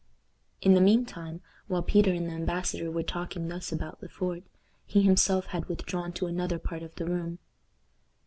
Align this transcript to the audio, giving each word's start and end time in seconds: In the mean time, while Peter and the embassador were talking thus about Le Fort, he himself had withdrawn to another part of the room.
In 0.63 0.73
the 0.73 0.81
mean 0.81 1.05
time, 1.05 1.41
while 1.67 1.83
Peter 1.83 2.11
and 2.11 2.25
the 2.27 2.33
embassador 2.33 2.89
were 2.89 3.03
talking 3.03 3.47
thus 3.47 3.71
about 3.71 4.01
Le 4.01 4.07
Fort, 4.09 4.41
he 4.87 5.03
himself 5.03 5.45
had 5.53 5.65
withdrawn 5.69 6.11
to 6.13 6.25
another 6.25 6.57
part 6.57 6.81
of 6.81 6.95
the 6.95 7.05
room. 7.05 7.37